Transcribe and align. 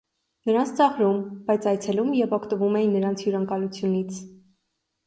Նրանց 0.49 0.71
ծաղրում, 0.79 1.19
բայց 1.51 1.67
այցելում 1.73 2.09
և 2.21 2.35
օգտվում 2.41 2.81
էին 2.81 2.99
նրանց 2.99 3.27
հյուրընկալությունից։ 3.29 4.23